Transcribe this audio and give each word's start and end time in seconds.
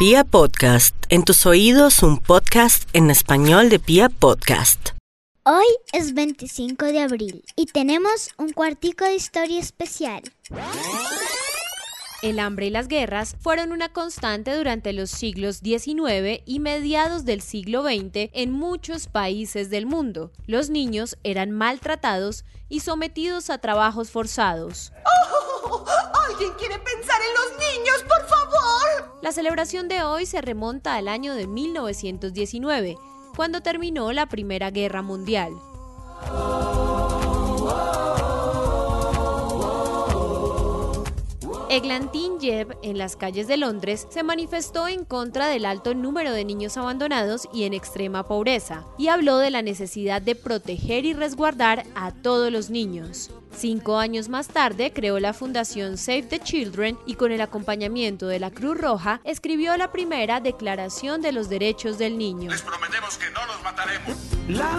Pia 0.00 0.24
Podcast, 0.24 0.96
en 1.10 1.24
tus 1.24 1.44
oídos 1.44 2.02
un 2.02 2.16
podcast 2.16 2.88
en 2.94 3.10
español 3.10 3.68
de 3.68 3.78
Pia 3.78 4.08
Podcast. 4.08 4.92
Hoy 5.44 5.66
es 5.92 6.14
25 6.14 6.86
de 6.86 7.00
abril 7.00 7.44
y 7.54 7.66
tenemos 7.66 8.30
un 8.38 8.54
cuartico 8.54 9.04
de 9.04 9.14
historia 9.14 9.60
especial. 9.60 10.22
El 12.22 12.38
hambre 12.38 12.68
y 12.68 12.70
las 12.70 12.88
guerras 12.88 13.36
fueron 13.40 13.72
una 13.72 13.90
constante 13.92 14.56
durante 14.56 14.94
los 14.94 15.10
siglos 15.10 15.58
XIX 15.58 16.40
y 16.46 16.60
mediados 16.60 17.26
del 17.26 17.42
siglo 17.42 17.82
XX 17.82 18.30
en 18.32 18.52
muchos 18.52 19.06
países 19.06 19.68
del 19.68 19.84
mundo. 19.84 20.32
Los 20.46 20.70
niños 20.70 21.18
eran 21.24 21.50
maltratados 21.50 22.46
y 22.70 22.80
sometidos 22.80 23.50
a 23.50 23.58
trabajos 23.58 24.10
forzados. 24.10 24.94
¡Oh! 25.04 25.39
¿Alguien 26.30 26.52
quiere 26.58 26.78
pensar 26.78 27.20
en 27.20 27.34
los 27.34 27.58
niños, 27.58 28.04
por 28.04 28.28
favor? 28.28 29.18
La 29.20 29.32
celebración 29.32 29.88
de 29.88 30.04
hoy 30.04 30.26
se 30.26 30.40
remonta 30.40 30.94
al 30.94 31.08
año 31.08 31.34
de 31.34 31.48
1919, 31.48 32.96
cuando 33.34 33.62
terminó 33.62 34.12
la 34.12 34.26
Primera 34.26 34.70
Guerra 34.70 35.02
Mundial. 35.02 35.52
Eglantin 41.70 42.40
Jeb, 42.40 42.76
en 42.82 42.98
las 42.98 43.14
calles 43.14 43.46
de 43.46 43.56
Londres, 43.56 44.08
se 44.10 44.24
manifestó 44.24 44.88
en 44.88 45.04
contra 45.04 45.46
del 45.46 45.64
alto 45.64 45.94
número 45.94 46.32
de 46.32 46.44
niños 46.44 46.76
abandonados 46.76 47.48
y 47.54 47.62
en 47.62 47.74
extrema 47.74 48.26
pobreza, 48.26 48.84
y 48.98 49.06
habló 49.06 49.38
de 49.38 49.52
la 49.52 49.62
necesidad 49.62 50.20
de 50.20 50.34
proteger 50.34 51.04
y 51.04 51.12
resguardar 51.14 51.84
a 51.94 52.10
todos 52.10 52.50
los 52.50 52.70
niños. 52.70 53.30
Cinco 53.56 53.98
años 53.98 54.28
más 54.28 54.48
tarde 54.48 54.92
creó 54.92 55.20
la 55.20 55.32
fundación 55.32 55.96
Save 55.96 56.24
the 56.24 56.40
Children 56.40 56.98
y 57.06 57.14
con 57.14 57.30
el 57.30 57.40
acompañamiento 57.40 58.26
de 58.26 58.40
la 58.40 58.50
Cruz 58.50 58.76
Roja 58.76 59.20
escribió 59.22 59.76
la 59.76 59.92
primera 59.92 60.40
Declaración 60.40 61.22
de 61.22 61.30
los 61.30 61.48
Derechos 61.48 61.98
del 61.98 62.18
Niño. 62.18 62.50
Les 62.50 62.62
prometemos 62.62 63.16
que 63.16 63.30
no 63.30 63.46
los 63.46 63.62
mataremos. 63.62 64.16
La 64.48 64.76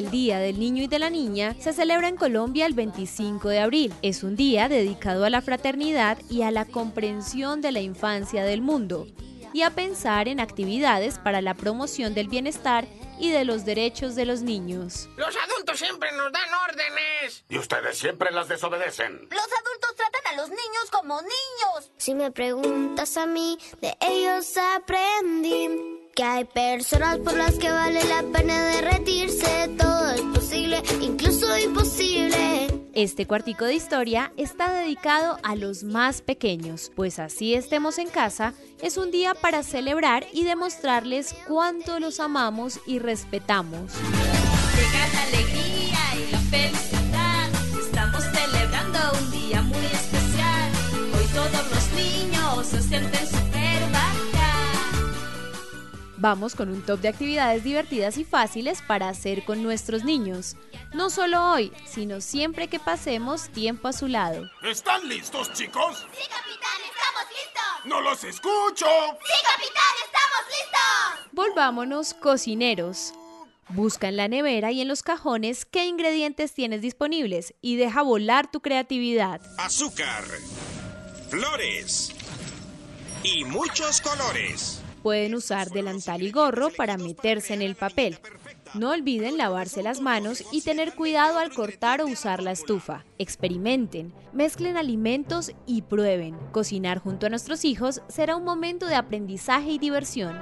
El 0.00 0.10
Día 0.10 0.38
del 0.38 0.58
Niño 0.58 0.82
y 0.84 0.86
de 0.86 0.98
la 0.98 1.10
Niña 1.10 1.54
se 1.60 1.74
celebra 1.74 2.08
en 2.08 2.16
Colombia 2.16 2.64
el 2.64 2.72
25 2.72 3.50
de 3.50 3.58
abril. 3.58 3.94
Es 4.00 4.22
un 4.22 4.34
día 4.34 4.66
dedicado 4.66 5.26
a 5.26 5.30
la 5.30 5.42
fraternidad 5.42 6.16
y 6.30 6.40
a 6.40 6.50
la 6.50 6.64
comprensión 6.64 7.60
de 7.60 7.70
la 7.70 7.80
infancia 7.80 8.42
del 8.42 8.62
mundo 8.62 9.06
y 9.52 9.60
a 9.60 9.68
pensar 9.68 10.26
en 10.26 10.40
actividades 10.40 11.18
para 11.18 11.42
la 11.42 11.52
promoción 11.52 12.14
del 12.14 12.28
bienestar 12.28 12.86
y 13.18 13.28
de 13.28 13.44
los 13.44 13.66
derechos 13.66 14.14
de 14.14 14.24
los 14.24 14.40
niños. 14.40 15.10
Los 15.18 15.36
adultos 15.36 15.78
siempre 15.78 16.10
nos 16.12 16.32
dan 16.32 16.48
órdenes. 16.66 17.44
Y 17.50 17.58
ustedes 17.58 17.98
siempre 17.98 18.30
las 18.30 18.48
desobedecen. 18.48 19.28
Los 19.30 19.48
adultos 19.60 19.96
tratan 19.96 20.32
a 20.32 20.36
los 20.36 20.48
niños 20.48 20.90
como 20.90 21.20
niños. 21.20 21.92
Si 21.98 22.14
me 22.14 22.30
preguntas 22.30 23.18
a 23.18 23.26
mí, 23.26 23.58
de 23.82 23.94
ellos 24.00 24.56
aprendí 24.56 25.99
que 26.14 26.22
hay 26.22 26.44
personas 26.44 27.18
por 27.18 27.36
las 27.36 27.54
que 27.54 27.70
vale 27.70 28.04
la 28.04 28.22
pena 28.32 28.62
derretirse. 28.64 29.70
Todo 29.78 30.12
es 30.12 30.20
posible, 30.20 30.82
incluso 31.00 31.58
imposible. 31.58 32.66
Este 32.92 33.26
cuartico 33.26 33.64
de 33.64 33.74
historia 33.74 34.32
está 34.36 34.72
dedicado 34.72 35.38
a 35.42 35.54
los 35.54 35.84
más 35.84 36.22
pequeños, 36.22 36.90
pues 36.96 37.18
así 37.20 37.54
estemos 37.54 37.98
en 37.98 38.08
casa, 38.08 38.52
es 38.82 38.96
un 38.96 39.12
día 39.12 39.34
para 39.34 39.62
celebrar 39.62 40.26
y 40.32 40.44
demostrarles 40.44 41.34
cuánto 41.46 42.00
los 42.00 42.18
amamos 42.18 42.80
y 42.86 42.98
respetamos. 42.98 43.92
Llega 44.74 45.08
la 45.12 45.22
alegría 45.22 45.69
Vamos 56.22 56.54
con 56.54 56.68
un 56.68 56.84
top 56.84 57.00
de 57.00 57.08
actividades 57.08 57.64
divertidas 57.64 58.18
y 58.18 58.24
fáciles 58.24 58.82
para 58.86 59.08
hacer 59.08 59.42
con 59.46 59.62
nuestros 59.62 60.04
niños. 60.04 60.54
No 60.92 61.08
solo 61.08 61.50
hoy, 61.50 61.72
sino 61.86 62.20
siempre 62.20 62.68
que 62.68 62.78
pasemos 62.78 63.48
tiempo 63.48 63.88
a 63.88 63.94
su 63.94 64.06
lado. 64.06 64.44
¿Están 64.62 65.08
listos, 65.08 65.50
chicos? 65.54 66.06
Sí, 66.12 66.22
capitán, 66.28 66.78
estamos 66.84 67.22
listos. 67.30 67.86
¡No 67.86 68.02
los 68.02 68.22
escucho! 68.24 68.84
Sí, 68.84 69.34
capitán, 69.46 69.94
estamos 70.04 70.50
listos. 70.50 71.32
Volvámonos 71.32 72.12
cocineros. 72.12 73.14
Busca 73.70 74.08
en 74.08 74.18
la 74.18 74.28
nevera 74.28 74.72
y 74.72 74.82
en 74.82 74.88
los 74.88 75.02
cajones 75.02 75.64
qué 75.64 75.86
ingredientes 75.86 76.52
tienes 76.52 76.82
disponibles 76.82 77.54
y 77.62 77.76
deja 77.76 78.02
volar 78.02 78.50
tu 78.50 78.60
creatividad. 78.60 79.40
azúcar, 79.56 80.24
flores 81.30 82.12
y 83.22 83.44
muchos 83.44 84.02
colores. 84.02 84.79
Pueden 85.02 85.34
usar 85.34 85.70
delantal 85.70 86.22
y 86.22 86.30
gorro 86.30 86.70
para 86.70 86.96
meterse 86.96 87.54
en 87.54 87.62
el 87.62 87.74
papel. 87.74 88.18
No 88.74 88.90
olviden 88.90 89.36
lavarse 89.36 89.82
las 89.82 90.00
manos 90.00 90.44
y 90.52 90.62
tener 90.62 90.94
cuidado 90.94 91.38
al 91.38 91.52
cortar 91.52 92.00
o 92.00 92.06
usar 92.06 92.42
la 92.42 92.52
estufa. 92.52 93.04
Experimenten, 93.18 94.12
mezclen 94.32 94.76
alimentos 94.76 95.52
y 95.66 95.82
prueben. 95.82 96.36
Cocinar 96.52 96.98
junto 96.98 97.26
a 97.26 97.30
nuestros 97.30 97.64
hijos 97.64 98.02
será 98.08 98.36
un 98.36 98.44
momento 98.44 98.86
de 98.86 98.94
aprendizaje 98.94 99.70
y 99.70 99.78
diversión. 99.78 100.38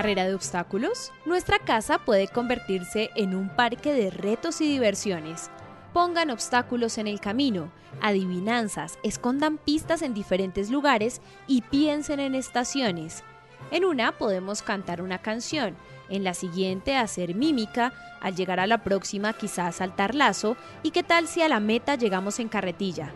carrera 0.00 0.26
de 0.26 0.34
obstáculos? 0.34 1.12
Nuestra 1.26 1.58
casa 1.58 1.98
puede 1.98 2.26
convertirse 2.26 3.10
en 3.16 3.34
un 3.34 3.54
parque 3.54 3.92
de 3.92 4.10
retos 4.10 4.62
y 4.62 4.66
diversiones. 4.66 5.50
Pongan 5.92 6.30
obstáculos 6.30 6.98
en 6.98 7.08
el 7.08 7.20
camino, 7.20 7.72
adivinanzas, 8.00 8.98
escondan 9.02 9.58
pistas 9.58 10.02
en 10.02 10.14
diferentes 10.14 10.70
lugares 10.70 11.20
y 11.48 11.62
piensen 11.62 12.20
en 12.20 12.36
estaciones. 12.36 13.24
En 13.72 13.84
una 13.84 14.12
podemos 14.12 14.62
cantar 14.62 15.02
una 15.02 15.18
canción, 15.18 15.76
en 16.08 16.22
la 16.22 16.34
siguiente 16.34 16.96
hacer 16.96 17.34
mímica, 17.34 17.92
al 18.20 18.36
llegar 18.36 18.60
a 18.60 18.66
la 18.66 18.84
próxima 18.84 19.32
quizás 19.32 19.76
saltar 19.76 20.14
lazo 20.14 20.56
y 20.82 20.92
qué 20.92 21.02
tal 21.02 21.26
si 21.26 21.42
a 21.42 21.48
la 21.48 21.58
meta 21.60 21.96
llegamos 21.96 22.38
en 22.38 22.48
carretilla. 22.48 23.12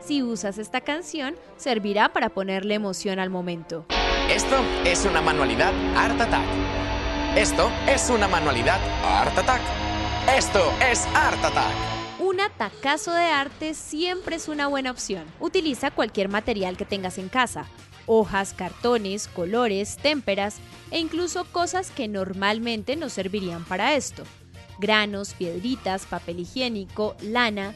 Si 0.00 0.22
usas 0.22 0.58
esta 0.58 0.80
canción, 0.82 1.34
servirá 1.56 2.12
para 2.12 2.28
ponerle 2.28 2.74
emoción 2.74 3.18
al 3.18 3.30
momento. 3.30 3.86
Esto 4.30 4.56
es 4.84 5.04
una 5.06 5.22
manualidad 5.22 5.72
Art 5.96 6.20
Attack. 6.20 6.46
Esto 7.36 7.70
es 7.86 8.10
una 8.10 8.28
manualidad 8.28 8.80
Art 9.04 9.36
Attack. 9.36 9.62
Esto 10.36 10.72
es 10.90 11.06
Art 11.14 11.42
Attack. 11.42 11.97
Un 12.38 12.44
atacazo 12.44 13.12
de 13.12 13.24
arte 13.24 13.74
siempre 13.74 14.36
es 14.36 14.46
una 14.46 14.68
buena 14.68 14.92
opción. 14.92 15.24
Utiliza 15.40 15.90
cualquier 15.90 16.28
material 16.28 16.76
que 16.76 16.84
tengas 16.84 17.18
en 17.18 17.28
casa. 17.28 17.66
Hojas, 18.06 18.54
cartones, 18.54 19.26
colores, 19.26 19.96
témperas 19.96 20.58
e 20.92 21.00
incluso 21.00 21.46
cosas 21.46 21.90
que 21.90 22.06
normalmente 22.06 22.94
no 22.94 23.08
servirían 23.08 23.64
para 23.64 23.96
esto. 23.96 24.22
Granos, 24.78 25.34
piedritas, 25.34 26.06
papel 26.06 26.38
higiénico, 26.38 27.16
lana. 27.22 27.74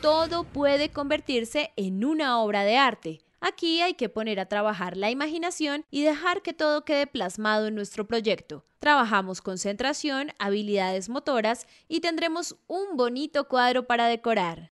Todo 0.00 0.44
puede 0.44 0.90
convertirse 0.90 1.72
en 1.74 2.04
una 2.04 2.38
obra 2.38 2.62
de 2.62 2.76
arte. 2.76 3.25
Aquí 3.48 3.80
hay 3.80 3.94
que 3.94 4.08
poner 4.08 4.40
a 4.40 4.46
trabajar 4.46 4.96
la 4.96 5.08
imaginación 5.08 5.84
y 5.88 6.02
dejar 6.02 6.42
que 6.42 6.52
todo 6.52 6.84
quede 6.84 7.06
plasmado 7.06 7.68
en 7.68 7.76
nuestro 7.76 8.04
proyecto. 8.04 8.64
Trabajamos 8.80 9.40
concentración, 9.40 10.32
habilidades 10.40 11.08
motoras 11.08 11.68
y 11.86 12.00
tendremos 12.00 12.56
un 12.66 12.96
bonito 12.96 13.46
cuadro 13.46 13.86
para 13.86 14.08
decorar. 14.08 14.72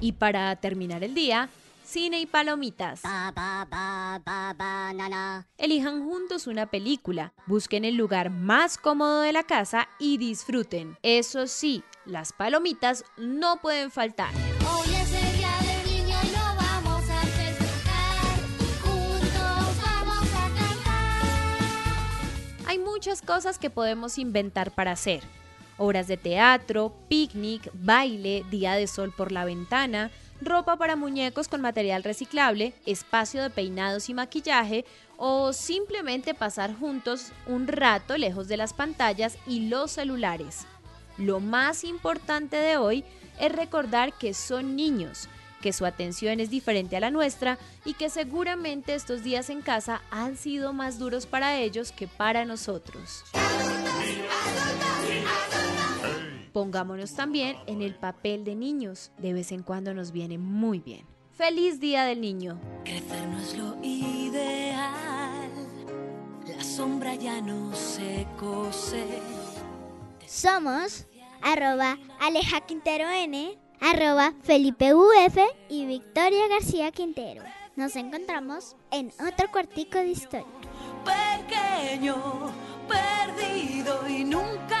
Y 0.00 0.12
para 0.12 0.56
terminar 0.56 1.04
el 1.04 1.12
día, 1.12 1.50
cine 1.84 2.20
y 2.20 2.26
palomitas. 2.26 3.02
Elijan 5.58 6.04
juntos 6.06 6.46
una 6.46 6.70
película, 6.70 7.34
busquen 7.46 7.84
el 7.84 7.96
lugar 7.96 8.30
más 8.30 8.78
cómodo 8.78 9.20
de 9.20 9.32
la 9.34 9.42
casa 9.42 9.90
y 9.98 10.16
disfruten. 10.16 10.96
Eso 11.02 11.46
sí, 11.48 11.84
las 12.06 12.32
palomitas 12.32 13.04
no 13.18 13.58
pueden 13.58 13.90
faltar. 13.90 14.32
Muchas 23.04 23.20
cosas 23.20 23.58
que 23.58 23.68
podemos 23.68 24.16
inventar 24.16 24.70
para 24.70 24.92
hacer. 24.92 25.20
Obras 25.76 26.08
de 26.08 26.16
teatro, 26.16 26.96
picnic, 27.10 27.70
baile, 27.74 28.46
día 28.50 28.76
de 28.76 28.86
sol 28.86 29.12
por 29.14 29.30
la 29.30 29.44
ventana, 29.44 30.10
ropa 30.40 30.76
para 30.76 30.96
muñecos 30.96 31.48
con 31.48 31.60
material 31.60 32.02
reciclable, 32.02 32.72
espacio 32.86 33.42
de 33.42 33.50
peinados 33.50 34.08
y 34.08 34.14
maquillaje 34.14 34.86
o 35.18 35.52
simplemente 35.52 36.32
pasar 36.32 36.74
juntos 36.74 37.32
un 37.46 37.66
rato 37.68 38.16
lejos 38.16 38.48
de 38.48 38.56
las 38.56 38.72
pantallas 38.72 39.36
y 39.46 39.68
los 39.68 39.90
celulares. 39.90 40.64
Lo 41.18 41.40
más 41.40 41.84
importante 41.84 42.56
de 42.56 42.78
hoy 42.78 43.04
es 43.38 43.52
recordar 43.52 44.14
que 44.16 44.32
son 44.32 44.76
niños, 44.76 45.28
que 45.60 45.72
su 45.72 45.86
atención 45.86 46.40
es 46.40 46.50
diferente 46.50 46.96
a 46.96 47.00
la 47.00 47.10
nuestra 47.10 47.58
y 47.84 47.94
que 47.94 48.10
seguramente 48.10 48.94
estos 48.94 49.22
días 49.22 49.50
en 49.50 49.62
casa 49.62 50.02
han 50.10 50.36
sido 50.36 50.72
más 50.72 50.98
duros 50.98 51.26
para 51.26 51.56
ellos 51.58 51.92
que 51.92 52.06
para 52.06 52.44
nosotros. 52.44 53.24
Pongámonos 56.52 57.14
también 57.14 57.56
en 57.66 57.82
el 57.82 57.94
papel 57.94 58.44
de 58.44 58.54
niños, 58.54 59.10
de 59.18 59.32
vez 59.32 59.50
en 59.50 59.62
cuando 59.62 59.92
nos 59.92 60.12
viene 60.12 60.38
muy 60.38 60.78
bien. 60.78 61.04
¡Feliz 61.32 61.80
Día 61.80 62.04
del 62.04 62.20
Niño! 62.20 62.60
Crecer 62.84 63.26
no 63.26 63.40
es 63.40 63.58
lo 63.58 63.76
ideal, 63.82 65.50
la 66.46 66.62
sombra 66.62 67.16
ya 67.16 67.40
no 67.40 67.74
se 67.74 68.24
cose. 68.38 69.04
Somos 70.28 71.06
arroba 71.42 71.98
Aleja 72.20 72.60
Quintero 72.60 73.10
N, 73.10 73.58
arroba 73.80 74.32
Felipe 74.42 74.94
UF 74.94 75.38
y 75.68 75.86
Victoria 75.86 76.48
García 76.48 76.90
Quintero. 76.90 77.42
Nos 77.76 77.96
encontramos 77.96 78.76
en 78.90 79.12
otro 79.26 79.50
cuartico 79.50 79.98
de 79.98 80.08
historia. 80.08 80.46
Pequeño, 81.04 82.16
perdido 82.88 84.08
y 84.08 84.24
nunca 84.24 84.73